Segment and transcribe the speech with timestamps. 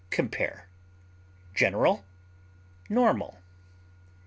[0.09, 0.65] Compare
[1.53, 2.03] GENERAL;
[2.89, 3.37] NORMAL.